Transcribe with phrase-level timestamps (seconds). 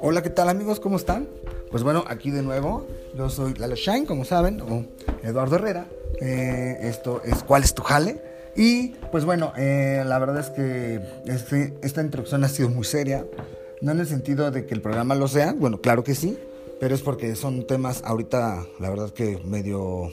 [0.00, 0.78] Hola, ¿qué tal amigos?
[0.78, 1.28] ¿Cómo están?
[1.72, 2.86] Pues bueno, aquí de nuevo,
[3.16, 4.84] yo soy Lalo Shine, como saben, o
[5.24, 5.88] Eduardo Herrera.
[6.20, 8.22] Eh, esto es ¿Cuál es tu jale?
[8.54, 13.26] Y pues bueno, eh, la verdad es que este, esta introducción ha sido muy seria,
[13.80, 16.38] no en el sentido de que el programa lo sea, bueno, claro que sí,
[16.78, 20.12] pero es porque son temas ahorita, la verdad que medio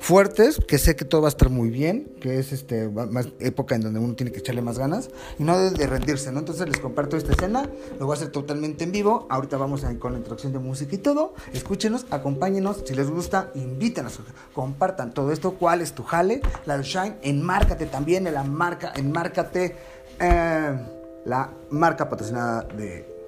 [0.00, 2.90] fuertes, que sé que todo va a estar muy bien, que es este
[3.38, 6.40] época en donde uno tiene que echarle más ganas y no de, rendirse, ¿no?
[6.40, 9.26] Entonces les comparto esta escena, lo voy a hacer totalmente en vivo.
[9.30, 11.34] Ahorita vamos con la introducción de música y todo.
[11.52, 14.18] Escúchenos, acompáñenos, si les gusta, invítenos,
[14.54, 15.52] compartan todo esto.
[15.52, 16.40] ¿Cuál es tu jale?
[16.66, 19.76] La Shine, enmárcate también en la marca, enmárcate
[20.18, 20.78] eh,
[21.26, 23.20] la marca patrocinada de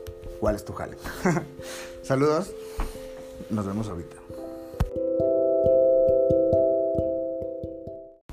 [0.43, 0.97] ¿Cuál es tu jale?
[2.03, 2.51] Saludos,
[3.49, 4.17] nos vemos ahorita.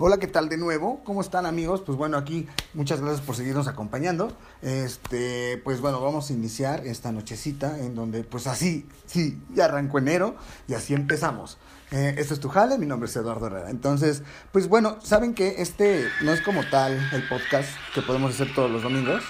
[0.01, 1.01] Hola, ¿qué tal de nuevo?
[1.03, 1.81] ¿Cómo están amigos?
[1.85, 4.31] Pues bueno, aquí muchas gracias por seguirnos acompañando.
[4.61, 9.97] Este, pues bueno, vamos a iniciar esta nochecita en donde pues así, sí, ya arrancó
[9.97, 10.37] enero
[10.69, 11.57] y así empezamos.
[11.91, 13.71] Eh, esto es tu jale, mi nombre es Eduardo Herrera.
[13.71, 18.55] Entonces, pues bueno, saben que este no es como tal el podcast que podemos hacer
[18.55, 19.21] todos los domingos.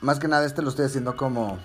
[0.00, 1.58] más que nada este lo estoy haciendo como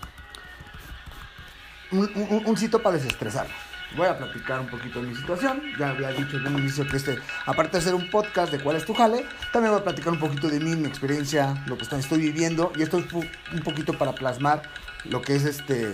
[1.93, 3.47] un, un, un sitio para desestresar
[3.95, 5.61] voy a platicar un poquito de mi situación.
[5.77, 8.77] Ya había dicho en un inicio que este, aparte de ser un podcast de cuál
[8.77, 11.83] es tu jale, también voy a platicar un poquito de mí, mi experiencia, lo que
[11.83, 12.71] estoy viviendo.
[12.75, 14.63] Y esto es un poquito para plasmar
[15.05, 15.93] lo que es este.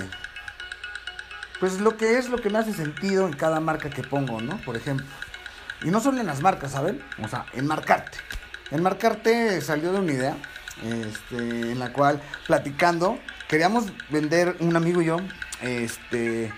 [1.59, 4.57] Pues lo que es lo que me hace sentido en cada marca que pongo, ¿no?
[4.57, 5.05] Por ejemplo.
[5.83, 7.03] Y no solo en las marcas, ¿saben?
[7.23, 8.17] O sea, enmarcarte.
[8.71, 10.37] Enmarcarte salió de una idea,
[10.83, 15.17] este, en la cual, platicando, queríamos vender un amigo y yo,
[15.61, 16.51] este,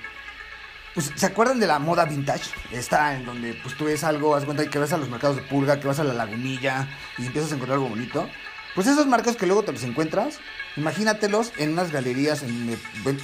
[0.99, 2.49] pues, ¿se acuerdan de la moda vintage?
[2.73, 5.43] Está en donde pues tú ves algo, haz cuenta que vas a los mercados de
[5.43, 8.27] purga, que vas a la lagunilla y empiezas a encontrar algo bonito.
[8.75, 10.39] Pues esos marcas que luego te los encuentras,
[10.75, 12.77] imagínatelos en unas galerías donde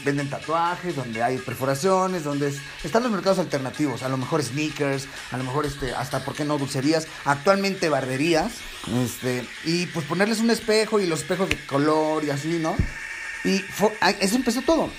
[0.06, 5.38] venden tatuajes, donde hay perforaciones, donde están los mercados alternativos, a lo mejor sneakers, a
[5.38, 6.58] lo mejor este, hasta, ¿por qué no?
[6.58, 8.54] Dulcerías, actualmente barberías,
[9.04, 12.74] este, y pues ponerles un espejo y los espejos de color y así, ¿no?
[13.44, 13.64] Y
[14.22, 14.90] eso empezó todo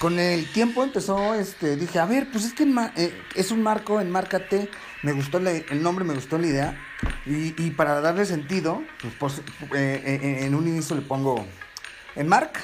[0.00, 2.64] con el tiempo empezó, este, dije, a ver, pues es que
[2.96, 4.70] eh, es un marco, enmárcate,
[5.02, 6.80] me gustó el nombre, me gustó la idea,
[7.26, 8.82] y, para darle sentido,
[9.18, 9.42] pues,
[9.74, 11.44] eh, eh, en un inicio le pongo
[12.16, 12.58] enmarc,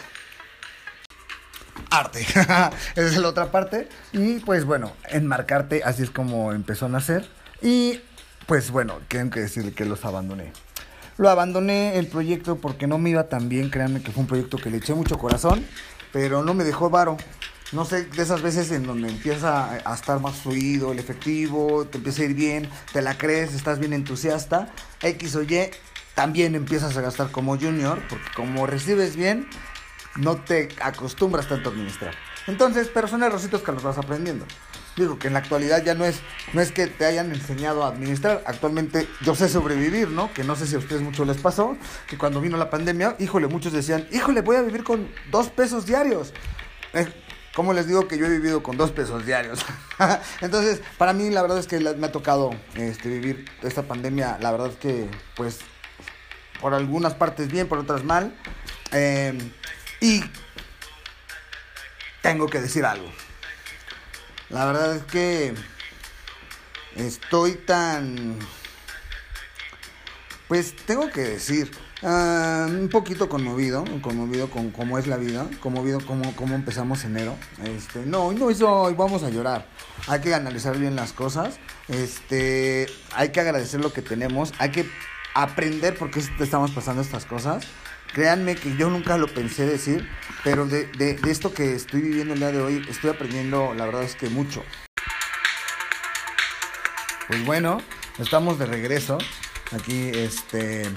[1.91, 6.89] arte, esa es la otra parte, y pues bueno, enmarcarte, así es como empezó a
[6.89, 7.29] nacer,
[7.61, 8.01] y
[8.47, 10.53] pues bueno, tengo que decirle que los abandoné.
[11.19, 14.59] Lo abandoné el proyecto porque no me iba tan bien, créanme que fue un proyecto
[14.59, 15.65] que le eché mucho corazón,
[16.13, 17.17] pero no me dejó varo.
[17.73, 21.99] No sé, de esas veces en donde empieza a estar más fluido el efectivo, te
[21.99, 24.73] empieza a ir bien, te la crees, estás bien entusiasta,
[25.03, 25.71] X o Y,
[26.15, 29.49] también empiezas a gastar como junior, porque como recibes bien,
[30.15, 32.15] no te acostumbras tanto a administrar.
[32.47, 34.47] Entonces, pero son errorcitos que los vas aprendiendo.
[34.97, 36.21] Digo que en la actualidad ya no es,
[36.55, 38.43] no es que te hayan enseñado a administrar.
[38.47, 40.33] Actualmente yo sé sobrevivir, ¿no?
[40.33, 41.77] Que no sé si a ustedes mucho les pasó.
[42.09, 45.85] Que cuando vino la pandemia, híjole, muchos decían, híjole, voy a vivir con dos pesos
[45.85, 46.33] diarios.
[46.95, 47.07] Eh,
[47.55, 49.61] ¿Cómo les digo que yo he vivido con dos pesos diarios?
[50.41, 54.39] Entonces, para mí la verdad es que me ha tocado este, vivir esta pandemia.
[54.41, 55.61] La verdad es que, pues,
[56.61, 58.35] por algunas partes bien, por otras mal.
[58.93, 59.39] Eh,
[60.01, 60.23] y
[62.23, 63.11] tengo que decir algo.
[64.51, 65.55] La verdad es que
[66.95, 68.39] estoy tan...
[70.47, 71.73] Pues tengo que decir,
[72.05, 77.35] ah, un poquito conmovido, conmovido con cómo es la vida, conmovido cómo, cómo empezamos enero.
[77.65, 79.67] Este, no, no eso hoy vamos a llorar.
[80.07, 81.59] Hay que analizar bien las cosas.
[81.89, 84.89] Este, hay que agradecer lo que tenemos, hay que
[85.35, 87.65] aprender por qué estamos pasando estas cosas.
[88.13, 90.09] Créanme que yo nunca lo pensé decir,
[90.43, 90.89] pero de,
[91.29, 94.65] esto que estoy viviendo el día de hoy, estoy aprendiendo, la verdad es que mucho.
[97.29, 97.83] Pues bueno,
[98.19, 99.19] estamos de regreso.
[99.73, 100.89] Aquí, este,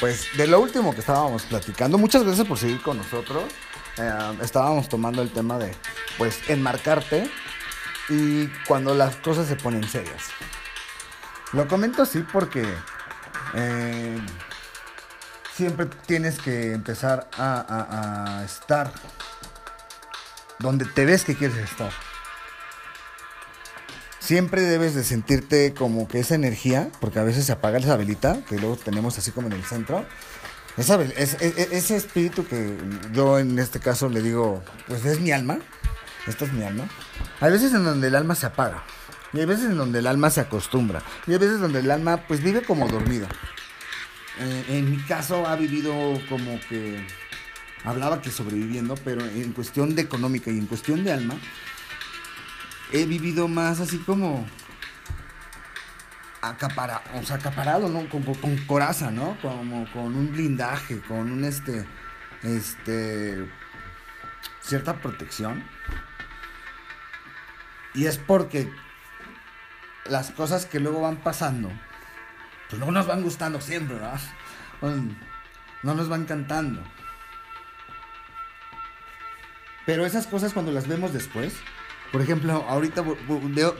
[0.00, 1.96] pues de lo último que estábamos platicando.
[1.96, 3.44] Muchas gracias por seguir con nosotros.
[3.96, 5.74] Eh, estábamos tomando el tema de,
[6.18, 7.30] pues, enmarcarte
[8.08, 10.30] y cuando las cosas se ponen serias.
[11.52, 12.64] Lo comento así porque
[13.54, 14.18] eh,
[15.54, 18.92] siempre tienes que empezar a, estar
[20.58, 21.90] donde te ves que quieres estar.
[24.18, 28.38] Siempre debes de sentirte como que esa energía, porque a veces se apaga esa velita,
[28.48, 30.04] que luego tenemos así como en el centro.
[30.76, 32.76] Esa, ese espíritu que
[33.12, 35.58] yo en este caso le digo, pues es mi alma,
[36.26, 36.88] esta es mi alma.
[37.40, 38.84] Hay veces en donde el alma se apaga,
[39.32, 42.18] y hay veces en donde el alma se acostumbra, y hay veces donde el alma
[42.28, 43.26] pues vive como dormido.
[44.38, 45.92] Eh, en mi caso ha vivido
[46.28, 47.04] como que
[47.84, 51.34] hablaba que sobreviviendo, pero en cuestión de económica y en cuestión de alma,
[52.92, 54.46] he vivido más así como
[56.42, 58.08] acapara, o sea, acaparado, ¿no?
[58.08, 59.36] Con, con, coraza, ¿no?
[59.42, 61.86] Como con un blindaje, con un este,
[62.42, 63.48] este,
[64.60, 65.64] cierta protección.
[67.94, 68.72] Y es porque
[70.06, 71.70] las cosas que luego van pasando,
[72.70, 74.20] pues no nos van gustando siempre, ¿verdad?
[75.82, 76.82] no nos van encantando.
[79.84, 81.52] Pero esas cosas cuando las vemos después,
[82.12, 83.04] por ejemplo, ahorita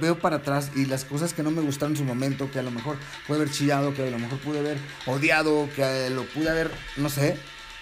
[0.01, 2.63] veo, para atrás y las cosas que no me gustaron en su momento, que a
[2.63, 2.97] lo mejor
[3.27, 7.09] pude haber chillado, que a lo mejor pude haber odiado, que lo pude haber, no
[7.09, 7.37] sé,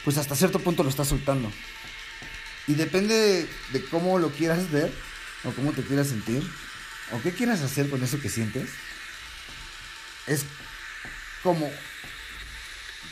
[0.04, 1.52] pues hasta cierto punto lo estás soltando.
[2.66, 4.92] Y depende de, cómo lo quieras ver,
[5.44, 6.42] o cómo te quieras sentir,
[7.12, 8.70] o qué quieras hacer con eso que sientes.
[10.26, 10.44] Es
[11.42, 11.68] como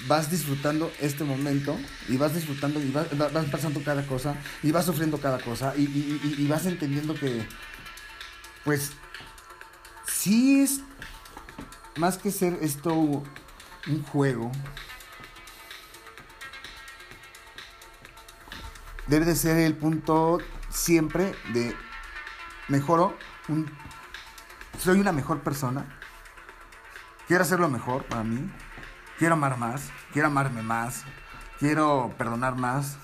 [0.07, 1.77] vas disfrutando este momento
[2.09, 3.09] y vas disfrutando y vas,
[3.51, 7.47] pasando cada cosa y vas sufriendo cada cosa y, vas entendiendo que
[8.65, 8.93] pues
[10.07, 10.81] sí es
[11.97, 14.53] más que ser esto un juego
[19.07, 20.39] debe de ser el punto
[20.69, 21.75] siempre de
[22.69, 23.17] mejoro
[24.79, 25.99] soy una mejor persona
[27.27, 28.51] quiero hacerlo mejor para mí
[29.19, 31.03] quiero amar más, quiero amarme más,
[31.59, 32.97] quiero perdonar más,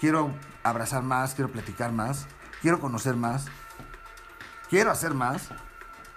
[0.00, 2.26] quiero abrazar más, quiero platicar más,
[2.62, 3.46] quiero conocer más,
[4.68, 5.50] quiero hacer más.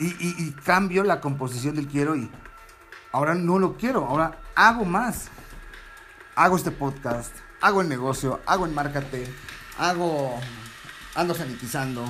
[0.01, 2.31] Y, cambio la composición del quiero y
[3.11, 5.29] ahora no lo quiero, ahora hago más.
[6.35, 9.27] Hago este podcast, hago el negocio, hago el márcate,
[9.77, 10.39] hago,
[11.15, 12.05] ando sanitizando.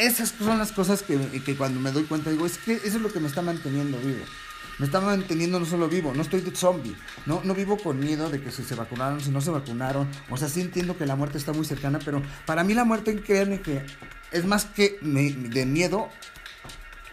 [0.00, 3.02] Esas son las cosas que, que, cuando me doy cuenta digo, es que eso es
[3.02, 4.24] lo que me está manteniendo vivo.
[4.78, 8.30] Me está manteniendo no solo vivo, no estoy de zombie, no, no vivo con miedo
[8.30, 11.16] de que si se vacunaron, si no se vacunaron, o sea, sí entiendo que la
[11.16, 13.84] muerte está muy cercana, pero para mí la muerte, créanme que
[14.32, 16.08] es más que de miedo,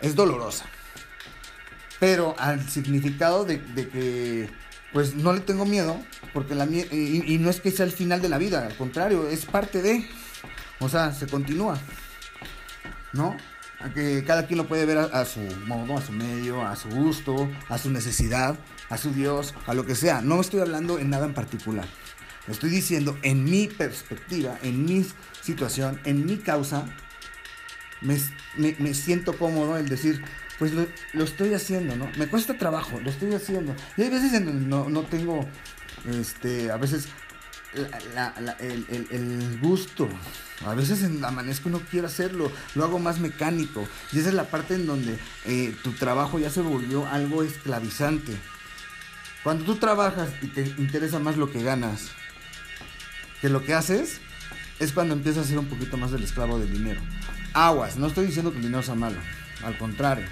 [0.02, 0.66] es dolorosa.
[2.00, 4.50] Pero al significado de, que,
[4.94, 6.00] pues no le tengo miedo,
[6.34, 9.46] porque la y no es que sea el final de la vida, al contrario, es
[9.46, 10.08] parte de,
[10.80, 11.78] o sea, se continúa,
[13.18, 13.36] ¿no?
[13.94, 17.50] que cada quien lo puede ver a, su modo, a su medio, a su gusto,
[17.70, 18.58] a su necesidad,
[18.90, 20.22] a su Dios, a lo que sea.
[20.22, 21.86] No estoy hablando en nada en particular.
[22.48, 25.06] Estoy diciendo en mi perspectiva, en mi
[25.42, 26.86] situación, en mi causa,
[28.02, 30.24] me, siento cómodo el decir,
[30.58, 32.10] pues lo, estoy haciendo, ¿no?
[32.18, 33.76] Me cuesta trabajo, lo estoy haciendo.
[33.96, 35.46] Y hay veces en no, no tengo,
[36.10, 37.10] este, a veces
[37.74, 40.10] el, gusto.
[40.66, 43.88] A veces amanezco y no quiero hacerlo, lo hago más mecánico.
[44.12, 48.36] Y esa es la parte en donde eh, tu trabajo ya se volvió algo esclavizante.
[49.44, 52.12] Cuando tú trabajas y te interesa más lo que ganas
[53.42, 54.20] que lo que haces,
[54.80, 57.02] es cuando empiezas a ser un poquito más del esclavo del dinero.
[57.54, 59.18] Aguas, no estoy diciendo que el dinero sea malo,
[59.64, 60.26] al contrario.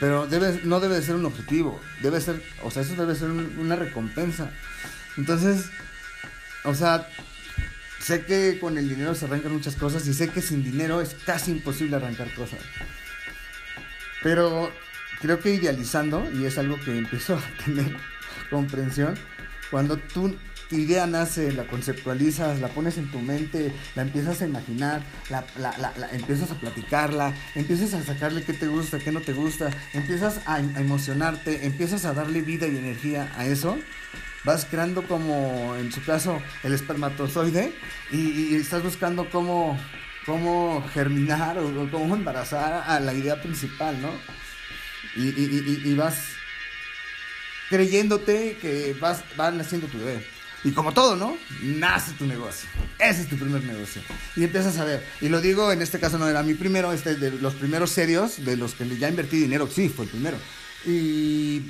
[0.00, 3.30] Pero debe, no debe de ser un objetivo, debe ser, o sea, eso debe ser
[3.30, 4.50] una recompensa.
[5.16, 5.70] Entonces,
[6.64, 7.08] o sea,
[8.00, 11.14] sé que con el dinero se arrancan muchas cosas y sé que sin dinero es
[11.26, 12.60] casi imposible arrancar cosas.
[14.22, 14.72] Pero
[15.20, 17.96] creo que idealizando, y es algo que empiezo a tener
[18.50, 19.14] comprensión,
[19.70, 20.36] cuando tú
[20.68, 25.44] tu idea nace, la conceptualizas, la pones en tu mente, la empiezas a imaginar, la,
[26.12, 30.60] empiezas a platicarla, empiezas a sacarle qué te gusta, qué no te gusta, empiezas a
[30.60, 33.78] emocionarte, empiezas a darle vida y energía a eso,
[34.44, 37.72] vas creando como, en su caso, el espermatozoide
[38.10, 39.78] y, estás buscando cómo,
[40.26, 44.10] cómo germinar o, cómo embarazar a la idea principal, ¿no?
[45.16, 46.16] Y, vas
[47.70, 50.33] creyéndote que vas, van naciendo tu bebé.
[50.64, 51.36] Y como todo, ¿no?
[51.62, 52.68] Nace tu negocio.
[52.98, 54.00] Ese es tu primer negocio.
[54.34, 55.06] Y empiezas a ver.
[55.20, 58.42] Y lo digo, en este caso no era mi primero, este de los primeros serios,
[58.44, 60.38] de los que ya invertí dinero, sí, fue el primero.
[60.86, 61.62] Y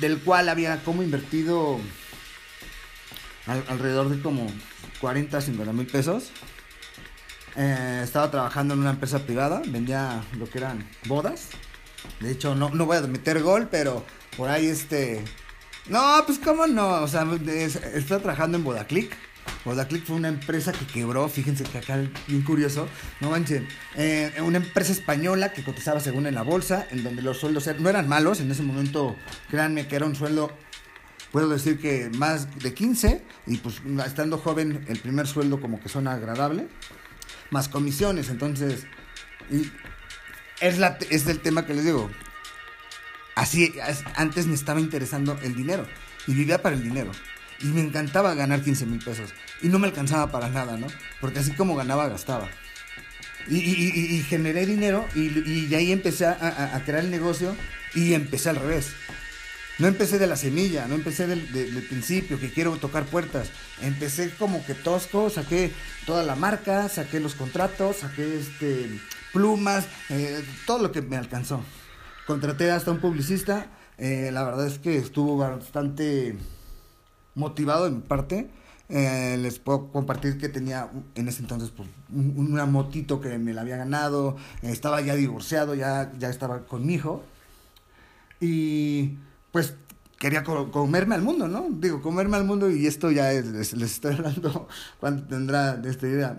[0.00, 1.78] del cual había como invertido
[3.46, 4.50] alrededor de como
[5.00, 6.30] 40, 50 mil pesos.
[7.56, 11.48] Eh, estaba trabajando en una empresa privada, vendía lo que eran bodas.
[12.20, 14.04] De hecho, no, no voy a meter gol, pero
[14.36, 15.24] por ahí este...
[15.88, 17.26] No, pues cómo no, o sea,
[17.94, 19.16] estaba trabajando en Bodaclick
[19.64, 22.88] Vodaclick fue una empresa que quebró, fíjense que acá bien curioso,
[23.20, 23.66] no manchen,
[23.96, 27.88] eh, una empresa española que cotizaba según en la bolsa, en donde los sueldos no
[27.88, 29.16] eran malos, en ese momento,
[29.50, 30.52] créanme que era un sueldo,
[31.32, 35.88] puedo decir que más de 15, y pues estando joven el primer sueldo como que
[35.88, 36.68] suena agradable,
[37.50, 38.86] más comisiones, entonces,
[39.50, 39.70] y
[40.60, 42.10] es, la, es el tema que les digo,
[43.38, 43.72] así,
[44.16, 45.86] antes me estaba interesando el dinero
[46.26, 47.12] y vivía para el dinero.
[47.60, 49.30] Y me encantaba ganar 15 mil pesos.
[49.62, 50.86] Y no me alcanzaba para nada, ¿no?
[51.20, 52.48] Porque así como ganaba, gastaba.
[53.50, 57.56] Y, generé dinero y, ahí empecé a, crear el negocio
[57.94, 58.92] y empecé al revés.
[59.78, 61.40] No empecé de la semilla, no empecé del,
[61.88, 63.48] principio, que quiero tocar puertas.
[63.80, 65.72] Empecé como que tosco, saqué
[66.04, 69.00] toda la marca, saqué los contratos, saqué este,
[69.32, 71.64] plumas, eh, todo lo que me alcanzó.
[72.28, 76.36] Contraté hasta un publicista, eh, la verdad es que estuvo bastante
[77.34, 78.50] motivado en mi parte.
[78.90, 83.62] Eh, les puedo compartir que tenía en ese entonces pues, una motito que me la
[83.62, 87.24] había ganado, estaba ya divorciado, ya, ya estaba con mi hijo.
[88.40, 89.16] Y
[89.50, 89.72] pues
[90.18, 91.68] quería comerme al mundo, ¿no?
[91.70, 96.38] Digo, comerme al mundo y esto ya les, estoy hablando cuando tendrá de esta idea.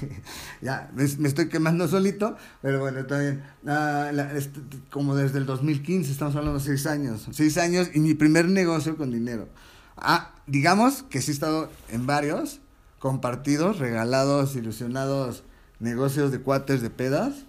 [0.62, 4.60] ya me, estoy quemando solito, pero bueno, también, ah, este,
[4.90, 8.96] como desde el 2015, estamos hablando de seis años, seis años y mi primer negocio
[8.96, 9.48] con dinero.
[9.96, 12.60] Ah, digamos que sí he estado en varios,
[13.00, 15.42] compartidos, regalados, ilusionados,
[15.80, 17.46] negocios de cuates de pedas,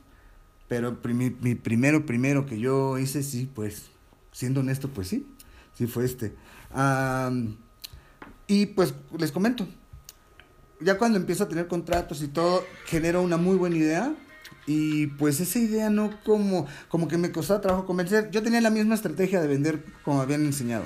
[0.68, 3.86] pero mi, mi primero, primero que yo hice, sí, pues,
[4.32, 5.28] siendo honesto, pues sí,
[5.80, 6.36] sí fue este.
[8.48, 9.66] y pues les comento,
[10.82, 14.14] ya cuando empiezo a tener contratos y todo, genero una muy buena idea.
[14.68, 18.30] Y pues esa idea no como, como que me costaba trabajo convencer.
[18.30, 20.84] Yo tenía la misma estrategia de vender como habían enseñado.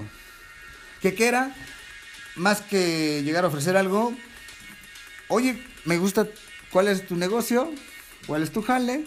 [1.01, 1.53] ¿Qué, qué era?
[2.35, 4.13] Más que llegar a ofrecer algo,
[5.27, 6.27] oye, me gusta,
[6.71, 7.69] ¿cuál es tu negocio?
[8.25, 9.05] ¿Cuál es tu jale?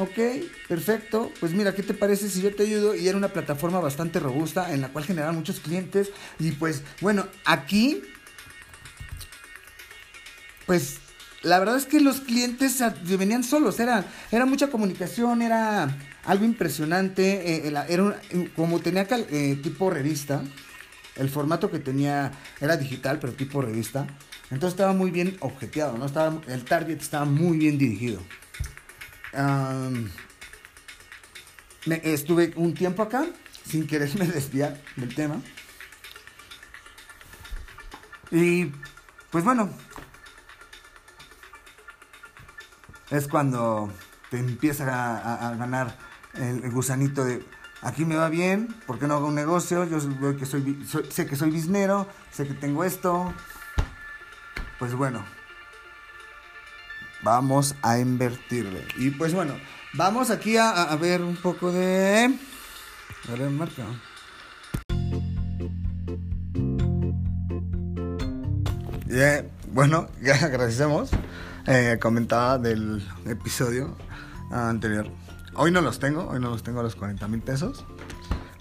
[0.00, 0.18] Ok,
[0.66, 1.30] perfecto.
[1.40, 2.94] Pues mira, ¿qué te parece si yo te ayudo?
[2.94, 6.10] Y era una plataforma bastante robusta en la cual generaban muchos clientes.
[6.38, 8.00] Y pues, bueno, aquí,
[10.64, 11.00] pues
[11.42, 12.82] la verdad es que los clientes
[13.18, 13.78] venían solos.
[13.78, 17.66] Era, era mucha comunicación, era algo impresionante.
[17.66, 18.22] Eh, era
[18.56, 20.42] como tenía eh, tipo revista.
[21.16, 24.06] El formato que tenía era digital, pero tipo revista.
[24.44, 26.06] Entonces estaba muy bien objeteado, ¿no?
[26.06, 28.22] Estaba, el target estaba muy bien dirigido
[32.02, 33.26] estuve un tiempo acá
[33.64, 35.40] sin quererme desviar del tema.
[38.30, 38.72] Y
[39.30, 39.70] pues bueno,
[43.10, 43.92] es cuando
[44.30, 44.84] te empieza
[45.48, 45.96] a, ganar
[46.34, 47.44] el, gusanito de
[47.82, 49.84] aquí me va bien, ¿por qué no hago un negocio?
[49.84, 49.98] Yo
[50.36, 53.32] que soy, sé que soy biznero, sé que tengo esto.
[54.78, 55.24] Pues bueno,
[57.22, 58.84] vamos a invertirle.
[58.96, 59.54] Y pues bueno,
[59.94, 62.34] vamos aquí a, ver un poco de...
[63.28, 63.84] A ver, marca.
[69.72, 71.10] bueno, ya agradecemos.
[71.66, 73.96] Eh, comentaba del episodio
[74.50, 75.08] anterior.
[75.54, 77.84] Hoy no los tengo, hoy no los tengo a los 40 mil pesos.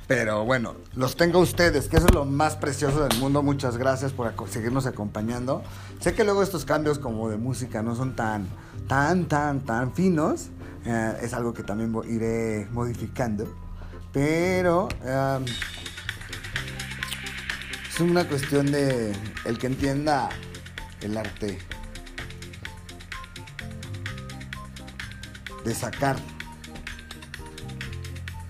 [0.10, 3.44] Pero bueno, los tengo ustedes, que eso es lo más precioso del mundo.
[3.44, 5.62] Muchas gracias por seguirnos acompañando.
[6.00, 8.48] Sé que luego estos cambios como de música no son tan,
[8.88, 10.48] tan, tan, tan finos.
[10.84, 13.56] Eh, es algo que también iré modificando.
[14.12, 14.90] Pero
[17.88, 20.30] es una cuestión de el que entienda
[21.02, 21.60] el arte.
[25.64, 26.16] De sacar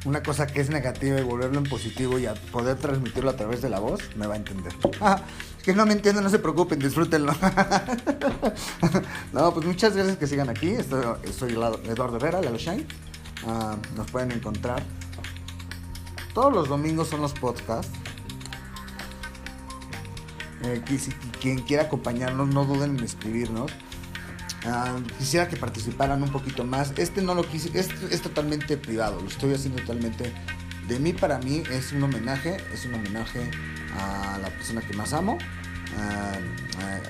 [0.05, 3.61] una cosa que es negativa y volverlo en positivo y a poder transmitirlo a través
[3.61, 4.73] de la voz, me va a entender.
[5.01, 5.21] Ah,
[5.63, 7.33] que no me entienden, no se preocupen, disfrútenlo.
[9.33, 10.75] no, pues muchas gracias que sigan aquí.
[11.37, 12.87] soy Eduardo Herrera, Lalo Shine.
[13.45, 14.83] Ah, nos pueden encontrar.
[16.33, 17.91] Todos los domingos son los podcasts.
[20.63, 20.81] Eh,
[21.39, 23.71] quien quiera acompañarnos, no duden en escribirnos.
[24.65, 26.93] Ah, quisiera que participaran un poquito más.
[26.97, 30.33] Este no lo quise, es, es totalmente privado, lo estoy haciendo totalmente
[30.87, 31.63] de mí para mí.
[31.71, 33.49] Es un homenaje, es un homenaje
[33.97, 35.37] a la persona que más amo.
[35.97, 36.37] A,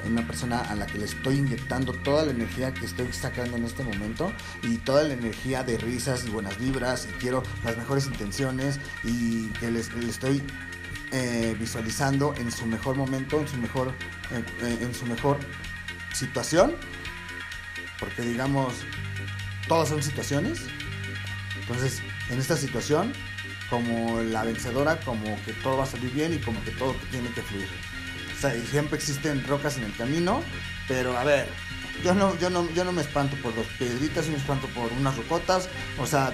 [0.08, 3.65] una persona a la que le estoy inyectando toda la energía que estoy sacando en
[3.65, 4.32] este momento
[4.63, 9.48] y toda la energía de risas y buenas vibras y quiero las mejores intenciones y
[9.60, 10.41] que les, estoy
[11.12, 13.94] eh, visualizando en su mejor momento, en su mejor,
[14.32, 15.38] eh, en su mejor
[16.13, 16.74] situación
[18.00, 18.74] porque digamos,
[19.68, 20.62] todas son situaciones.
[21.60, 23.13] Entonces, en esta situación,
[23.70, 27.29] como la vencedora, como que todo va a salir bien y como que todo tiene
[27.29, 27.68] que fluir.
[28.36, 30.41] O sea, y siempre existen rocas en el camino,
[30.88, 31.48] pero a ver,
[32.03, 34.91] yo no, yo no, yo no me espanto por dos piedritas, y me espanto por
[34.94, 35.70] unas rocotas.
[36.00, 36.34] O sea,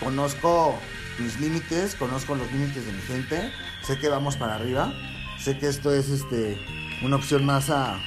[0.00, 0.78] conozco
[1.18, 3.52] mis límites, conozco los límites de mi gente,
[3.82, 4.92] sé que vamos para arriba,
[5.38, 6.58] sé que esto es este
[7.02, 8.00] una opción más a,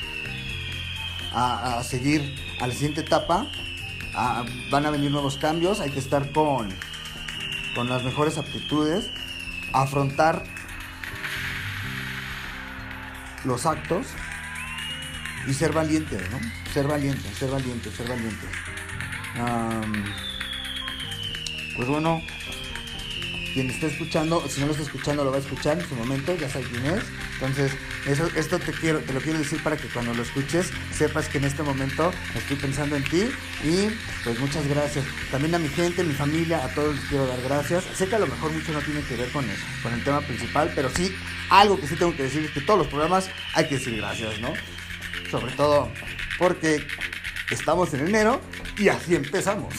[1.33, 3.47] a, seguir a la siguiente etapa.
[4.71, 6.69] van a venir nuevos cambios, hay que estar con,
[7.75, 9.09] con las mejores aptitudes,
[9.73, 10.43] afrontar
[13.43, 14.07] los actos
[15.47, 16.39] y ser valiente, ¿no?
[16.73, 18.47] Ser valiente, ser valiente, ser valiente.
[21.75, 22.21] pues bueno,
[23.57, 26.35] quien está escuchando, si no lo está escuchando, lo va a escuchar en su momento,
[26.35, 27.03] ya sabe quién es.
[27.33, 27.71] Entonces,
[28.05, 31.39] eso, esto te quiero, te lo quiero decir para que cuando lo escuches sepas que
[31.39, 33.31] en este momento estoy pensando en ti
[33.63, 33.89] y
[34.23, 35.05] pues muchas gracias.
[35.31, 37.83] También a mi gente, mi familia, a todos les quiero dar gracias.
[37.95, 40.21] Sé que a lo mejor mucho no tiene que ver con el, con el tema
[40.21, 41.15] principal, pero sí,
[41.49, 44.39] algo que sí tengo que decir es que todos los programas hay que decir gracias,
[44.39, 44.53] ¿no?
[45.31, 45.89] Sobre todo
[46.37, 46.85] porque
[47.49, 48.39] estamos en enero
[48.77, 49.73] y así empezamos.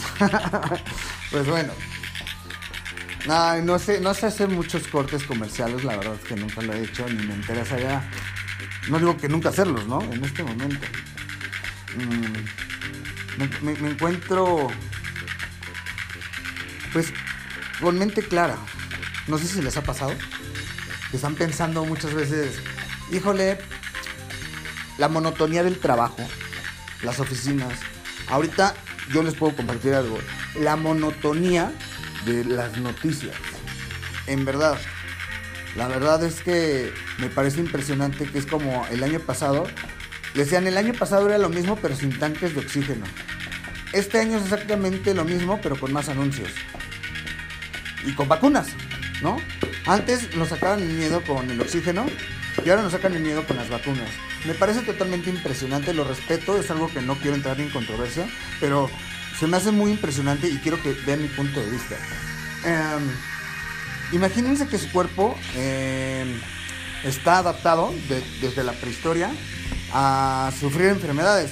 [1.31, 1.71] pues bueno,
[3.27, 6.83] no sé, no sé hacer muchos cortes comerciales, la verdad es que nunca lo he
[6.83, 8.09] hecho, ni me interesa ya.
[8.89, 10.01] No digo que nunca hacerlos, ¿no?
[10.01, 10.87] En este momento.
[11.95, 14.69] Mm, me, encuentro,
[16.93, 17.13] pues,
[17.81, 18.57] con mente clara.
[19.27, 20.13] No sé si les ha pasado.
[21.11, 22.59] Que están pensando muchas veces,
[23.11, 23.57] híjole,
[24.97, 26.17] la monotonía del trabajo,
[27.01, 27.73] las oficinas.
[28.27, 28.75] Ahorita
[29.11, 30.19] yo les puedo compartir algo.
[30.59, 31.73] La monotonía
[32.25, 33.35] de las noticias.
[34.27, 34.77] En verdad,
[35.75, 39.67] la verdad es que me parece impresionante que es como el año pasado.
[40.33, 43.05] Decían, el año pasado era lo mismo pero sin tanques de oxígeno.
[43.93, 46.49] Este año es exactamente lo mismo pero con más anuncios.
[48.05, 48.67] Y con vacunas,
[49.21, 49.37] ¿no?
[49.85, 52.05] Antes nos sacaban el miedo con el oxígeno
[52.63, 54.09] y ahora nos sacan el miedo con las vacunas.
[54.45, 58.27] Me parece totalmente impresionante, lo respeto, es algo que no quiero entrar en controversia,
[58.59, 58.89] pero
[59.39, 61.95] se me hace muy impresionante y quiero que vean mi punto de vista.
[62.65, 63.09] Em,
[64.11, 66.41] imagínense que su cuerpo em,
[67.05, 67.93] está adaptado
[68.41, 69.31] desde la prehistoria
[69.93, 71.51] a sufrir enfermedades.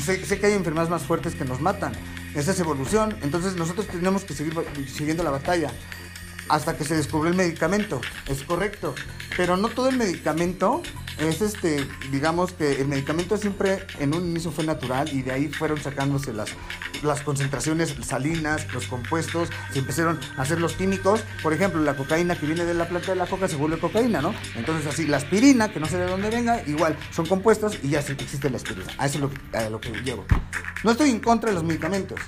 [0.00, 1.92] Sé, sé, que hay enfermedades más fuertes que nos matan.
[2.36, 3.16] Esa es evolución.
[3.22, 4.54] Entonces nosotros tenemos que seguir
[4.86, 5.72] siguiendo la batalla
[6.48, 8.00] hasta que se descubrió el medicamento.
[8.28, 8.94] Es correcto.
[9.36, 10.82] Pero no todo el medicamento
[11.18, 15.48] es este, digamos que el medicamento siempre en un inicio fue natural y de ahí
[15.48, 16.50] fueron sacándose las,
[17.02, 21.22] las concentraciones salinas, los compuestos, se empezaron a hacer los químicos.
[21.42, 24.20] Por ejemplo, la cocaína que viene de la planta de la coca se vuelve cocaína,
[24.20, 24.34] ¿no?
[24.56, 28.00] Entonces así, la aspirina, que no sé de dónde venga, igual son compuestos y ya
[28.00, 28.92] existe la aspirina.
[28.98, 30.24] A eso es a lo que llevo.
[30.82, 32.18] No estoy en contra de los medicamentos,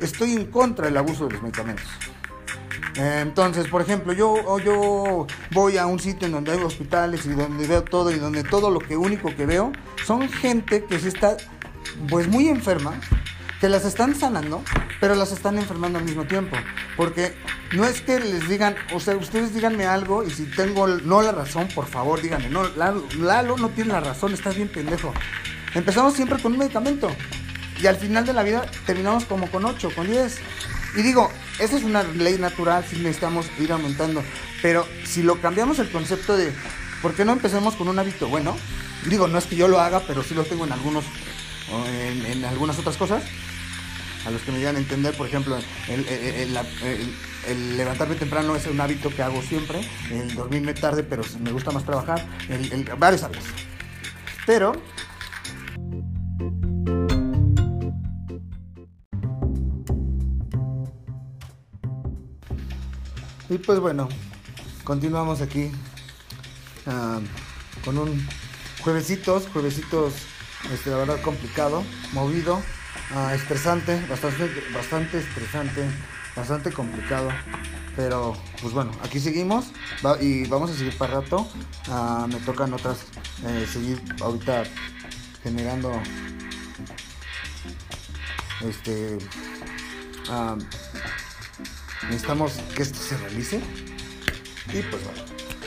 [0.00, 1.86] estoy en contra del abuso de los medicamentos.
[2.96, 7.66] Entonces, por ejemplo, yo, yo voy a un sitio en donde hay hospitales y donde
[7.66, 9.72] veo todo y donde todo lo que único que veo
[10.04, 11.36] son gente que se está
[12.08, 12.94] pues muy enferma,
[13.60, 14.62] que las están sanando,
[15.00, 16.56] pero las están enfermando al mismo tiempo.
[16.96, 17.34] Porque
[17.72, 21.32] no es que les digan, o sea, ustedes díganme algo y si tengo no la
[21.32, 25.12] razón, por favor díganme, no, Lalo, no tiene la razón, estás bien pendejo.
[25.74, 27.10] Empezamos siempre con un medicamento
[27.82, 30.38] y al final de la vida terminamos como con 8, con 10.
[30.96, 34.22] Y digo, esa es una ley natural, si necesitamos ir aumentando.
[34.62, 36.52] Pero si lo cambiamos el concepto de,
[37.00, 38.56] ¿por qué no empecemos con un hábito bueno?
[39.06, 41.04] Digo, no es que yo lo haga, pero sí lo tengo en algunos,
[41.88, 43.22] en, algunas otras cosas.
[44.26, 46.56] A los que me llegan a entender, por ejemplo, el,
[47.76, 49.80] levantarme temprano es un hábito que hago siempre.
[50.10, 52.26] El dormirme tarde, pero me gusta más trabajar.
[52.50, 53.44] El, varios hábitos.
[54.44, 54.72] Pero
[63.50, 64.08] Y pues bueno,
[64.84, 65.72] continuamos aquí
[66.86, 67.18] ah,
[67.84, 68.24] con un
[68.84, 70.14] juevesitos, juevesitos,
[70.72, 71.82] este, la verdad complicado,
[72.12, 72.62] movido,
[73.12, 75.84] uh, estresante, bastante, bastante estresante,
[76.36, 77.28] bastante complicado.
[77.96, 79.72] Pero pues bueno, aquí seguimos
[80.20, 81.48] y vamos a seguir para rato.
[81.88, 82.98] Uh, me tocan otras,
[83.44, 84.62] eh, seguir ahorita
[85.42, 85.90] generando
[88.60, 89.18] este
[92.10, 93.60] necesitamos que esto se realice.
[94.68, 95.22] Y pues bueno,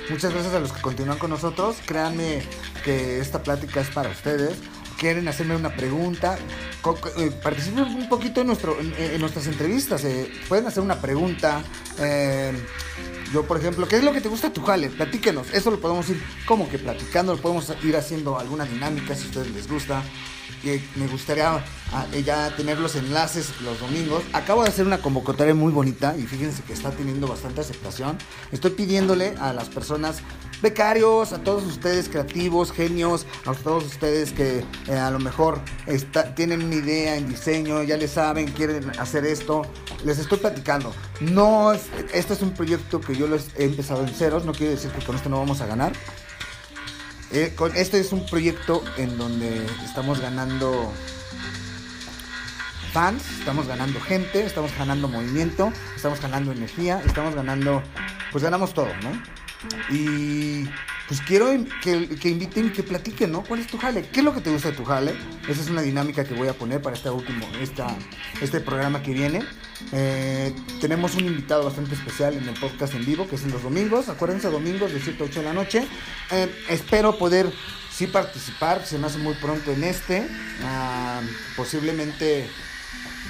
[0.09, 1.77] muchas gracias a los que continúan con nosotros.
[1.85, 2.43] Créanme
[2.83, 4.57] que esta plática es para ustedes.
[4.97, 6.37] Quieren hacerme una pregunta,
[7.17, 10.03] eh, participen un poquito en, nuestro, en, nuestras entrevistas.
[10.03, 10.31] Eh.
[10.47, 11.61] pueden hacer una pregunta.
[11.99, 12.53] Eh,
[13.31, 14.89] yo, por ejemplo, ¿qué es lo que te gusta tu jale?
[14.89, 15.53] Platíquenos.
[15.53, 19.27] Eso lo podemos ir como que platicando, lo podemos ir haciendo alguna dinámica si a
[19.27, 20.03] ustedes les gusta
[20.95, 24.23] me gustaría ah, ya tener los enlaces los domingos.
[24.33, 28.17] Acabo de hacer una convocatoria muy bonita y fíjense que está teniendo bastante aceptación.
[28.51, 30.21] Estoy pidiéndole a las personas,
[30.63, 35.59] becarios, a todos ustedes creativos, genios, a todos ustedes que eh, a lo mejor
[36.35, 39.61] tienen una idea en diseño, ya le saben, quieren hacer esto,
[40.03, 40.91] les estoy platicando.
[41.21, 44.89] No, este es un proyecto que yo les he empezado en ceros, no quiere decir
[44.91, 45.93] que con esto no vamos a ganar
[47.33, 50.93] eh, este es un proyecto en donde estamos ganando
[52.91, 57.81] fans, estamos ganando gente, estamos ganando movimiento, estamos ganando energía, estamos ganando,
[58.31, 59.42] pues ganamos todo, ¿no?
[59.89, 60.65] Y
[61.07, 61.47] pues quiero
[61.81, 63.43] que, que, inviten, que platiquen, ¿no?
[63.43, 64.07] ¿Cuál es tu jale?
[64.09, 65.13] ¿Qué es lo que te gusta de tu jale?
[65.47, 67.87] Esa es una dinámica que voy a poner para este último, esta,
[68.41, 69.43] este programa que viene.
[69.91, 73.63] Eh, tenemos un invitado bastante especial en el podcast en vivo, que es en los
[73.63, 74.09] domingos.
[74.09, 75.87] Acuérdense, domingos de 7 a 8 de la noche.
[76.31, 77.51] Eh, espero poder
[77.91, 80.27] sí participar, se me hace muy pronto en este.
[80.63, 81.21] Ah,
[81.55, 82.49] posiblemente,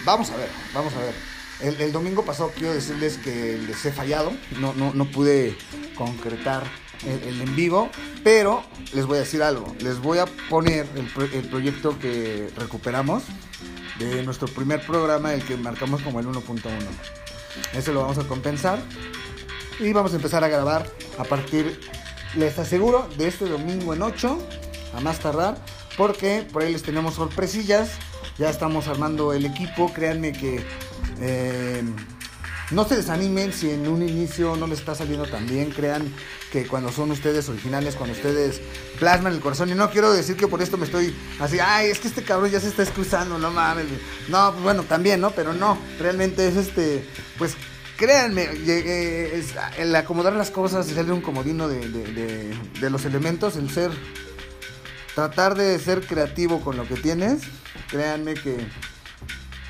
[0.06, 1.33] vamos a ver, vamos a ver.
[1.62, 5.56] El, domingo pasado quiero decirles que les he fallado, no, no, no pude
[5.96, 6.64] concretar
[7.06, 7.90] el, en vivo,
[8.24, 8.64] pero
[8.94, 13.24] les voy a decir algo, les voy a poner el, el proyecto que recuperamos
[14.00, 16.62] de nuestro primer programa, el que marcamos como el 1.1.
[17.74, 18.80] Ese lo vamos a compensar
[19.80, 21.80] y vamos a empezar a grabar a partir,
[22.36, 24.38] les aseguro, de este domingo en 8,
[24.96, 25.58] a más tardar,
[25.98, 27.92] porque por ahí les tenemos sorpresillas,
[28.38, 30.66] ya estamos armando el equipo, créanme que...
[31.20, 31.84] Eh,
[32.72, 35.72] no se desanimen si en un inicio no les está saliendo tan bien.
[35.72, 36.12] Crean
[36.52, 38.62] que cuando son ustedes originales, cuando ustedes
[39.00, 39.70] plasman el corazón.
[39.70, 42.50] Y no quiero decir que por esto me estoy así, ay, es que este cabrón
[42.50, 43.86] ya se está excusando, no mames.
[44.30, 45.32] No, pues bueno, también, ¿no?
[45.32, 47.56] Pero no, realmente es este, pues
[47.98, 48.50] créanme,
[49.78, 53.92] el acomodar las cosas y salir un comodino de, de, los elementos, el ser,
[55.16, 57.44] tratar de ser creativo con lo que tienes,
[57.90, 58.58] créanme que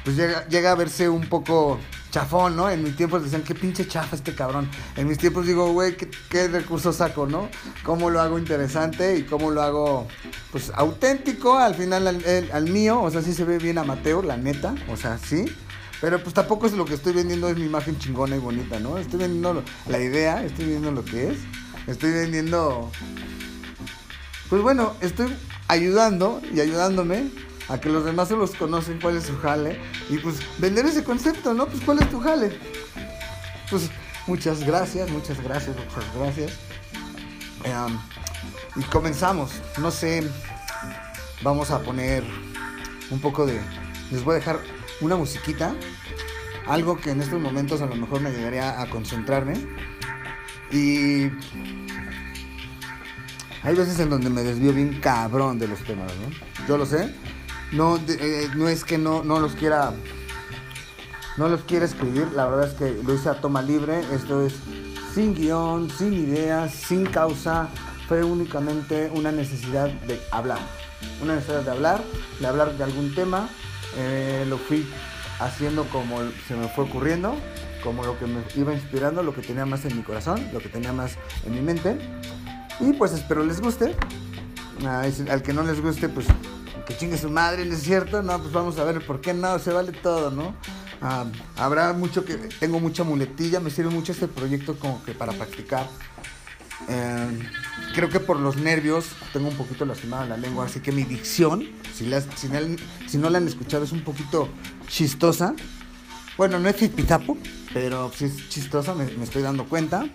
[0.04, 1.80] pues llega, llega a verse un poco
[2.14, 2.70] chafón, ¿no?
[2.70, 4.70] En mis tiempos decían, qué pinche chafa este cabrón.
[4.96, 7.50] En mis tiempos digo, güey, ¿qué, recursos saco, ¿no?
[7.84, 10.08] ¿Cómo lo hago interesante y cómo lo hago,
[10.52, 13.02] pues, auténtico al final al, mío?
[13.02, 15.46] O sea, sí se ve bien amateur, la neta, o sea, sí.
[16.02, 18.98] Pero pues tampoco es lo que estoy vendiendo, es mi imagen chingona y bonita, ¿no?
[19.00, 21.38] Estoy vendiendo la idea, estoy vendiendo lo que es.
[21.88, 22.92] Estoy vendiendo...
[24.50, 25.34] Pues bueno, estoy
[25.68, 27.32] ayudando y ayudándome
[27.70, 31.04] a que los demás se los conocen cuál es su jale y pues vender ese
[31.04, 31.68] concepto, ¿no?
[31.68, 32.58] Pues cuál es tu jale.
[33.70, 33.90] Pues
[34.28, 36.52] muchas gracias, muchas gracias, muchas gracias.
[37.64, 37.98] Em,
[38.76, 40.30] y comenzamos, no sé,
[41.42, 42.24] vamos a poner
[43.10, 43.60] un poco de,
[44.12, 44.60] les voy a dejar
[45.02, 45.76] una musiquita,
[46.68, 49.54] algo que en estos momentos a lo mejor me ayudaría a concentrarme
[50.72, 51.30] y
[53.64, 56.66] hay veces en donde me desvío bien cabrón de los temas, ¿no?
[56.68, 57.14] Yo lo sé,
[57.74, 59.94] no, eh, no es que no, no los quiera
[61.38, 64.54] no los quiera escribir, la verdad es que lo hice a toma libre, esto es
[65.14, 67.70] sin guion, sin ideas, sin causa,
[68.08, 70.60] fue únicamente una necesidad de hablar,
[71.24, 72.04] una necesidad de hablar,
[72.40, 73.50] de hablar de algún tema,
[73.98, 74.88] eh, lo fui
[75.40, 77.36] haciendo como se me fue ocurriendo,
[77.84, 80.70] como lo que me iba inspirando, lo que tenía más en mi corazón, lo que
[80.70, 81.98] tenía más en mi mente,
[82.80, 83.96] y pues espero les guste,
[84.86, 86.28] ah, al que no les guste pues
[86.86, 88.22] que chingue su madre, ¿no es cierto?
[88.22, 90.56] No, pues vamos a ver por qué no, se vale todo, ¿no?
[91.02, 91.26] Ah,
[91.58, 95.88] habrá mucho que, tengo mucha muletilla, me sirve mucho este proyecto como que para practicar.
[96.88, 97.40] Eh,
[97.94, 101.68] creo que por los nervios tengo un poquito lastimada la lengua, así que mi dicción,
[101.94, 102.10] si,
[103.08, 104.50] si, no la han escuchado, es un poquito
[104.88, 105.56] chistosa.
[106.38, 107.38] Bueno, no es pitapo,
[107.74, 110.06] pero sí es chistosa, me, me estoy dando cuenta.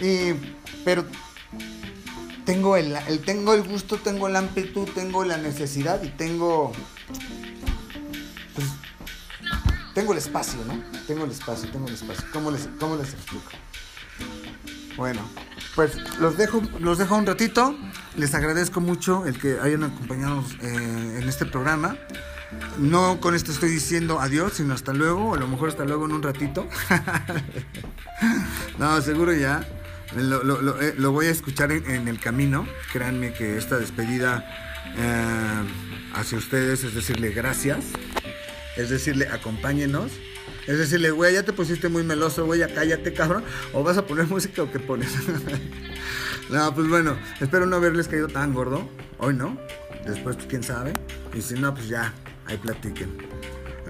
[0.00, 0.34] Y,
[0.84, 1.04] pero
[2.48, 6.72] tengo el, tengo el gusto, tengo la amplitud, tengo la necesidad y tengo.
[8.54, 8.66] Pues,
[9.92, 10.82] tengo el espacio, ¿no?
[11.06, 12.24] Tengo el espacio, tengo el espacio.
[12.32, 13.50] ¿Cómo les, cómo les explico?
[14.96, 15.20] Bueno,
[15.74, 17.76] pues los dejo, los dejo un ratito.
[18.16, 21.98] Les agradezco mucho el que hayan acompañado eh, en este programa.
[22.78, 26.06] No con esto estoy diciendo adiós, sino hasta luego, o a lo mejor hasta luego
[26.06, 26.66] en un ratito.
[28.78, 29.68] no, seguro ya.
[30.16, 32.66] Eh, lo, voy a escuchar en, el camino.
[32.92, 34.44] Créanme que esta despedida
[34.96, 35.62] eh,
[36.14, 37.84] hacia ustedes es decirle gracias.
[38.76, 40.12] Es decirle acompáñenos.
[40.66, 43.42] Es decirle, güey, ya te pusiste muy meloso, güey, ya cállate, cabrón.
[43.72, 45.10] O vas a poner música o qué pones.
[46.50, 48.88] no, pues bueno, espero no haberles caído tan gordo.
[49.18, 49.58] Hoy no.
[50.06, 50.92] Después, pues, quién sabe.
[51.34, 52.14] Y si no, pues ya,
[52.46, 53.16] ahí platiquen.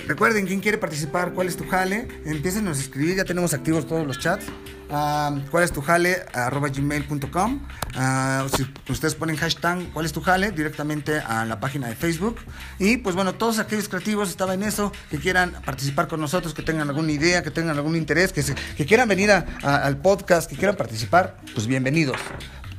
[0.06, 1.34] Recuerden, ¿quién quiere participar?
[1.34, 2.08] ¿Cuál es tu jale?
[2.24, 4.46] Empiecen a escribir, ya tenemos activos todos los chats.
[4.90, 6.24] Ah, ¿Cuál es tu jale?
[6.32, 7.60] arroba gmail.com.
[7.94, 10.50] Ah, si ustedes ponen hashtag ¿Cuál es tu jale?
[10.52, 12.36] directamente a la página de Facebook.
[12.78, 16.62] Y pues bueno, todos aquellos creativos estaban en eso, que quieran participar con nosotros, que
[16.62, 18.42] tengan alguna idea, que tengan algún interés, que,
[18.76, 22.16] que quieran venir al podcast, que quieran participar, pues bienvenidos.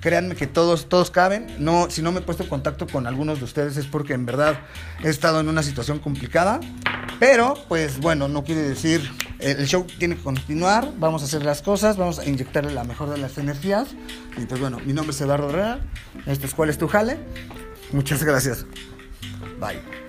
[0.02, 1.48] Créanme que todos, todos caben.
[1.60, 4.26] No, si no me he puesto en contacto con algunos de ustedes es porque en
[4.26, 4.58] verdad
[5.04, 6.60] he estado en una situación complicada.
[7.20, 9.02] Pero, pues bueno, no quiere decir,
[9.40, 13.10] el show tiene que continuar, vamos a hacer las cosas, vamos a inyectarle la mejor
[13.10, 13.90] de las energías.
[14.38, 15.80] Y pues bueno, mi nombre es Eduardo Herrera,
[16.26, 17.18] esto es ¿Cuál es tu jale?
[17.92, 18.66] Muchas gracias.
[19.60, 20.09] Bye.